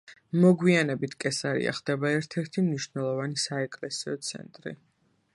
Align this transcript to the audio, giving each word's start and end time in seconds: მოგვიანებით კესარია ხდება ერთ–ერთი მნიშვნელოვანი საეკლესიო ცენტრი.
მოგვიანებით 0.43 1.11
კესარია 1.23 1.73
ხდება 1.79 2.13
ერთ–ერთი 2.19 2.63
მნიშვნელოვანი 2.69 3.41
საეკლესიო 3.43 4.15
ცენტრი. 4.29 4.75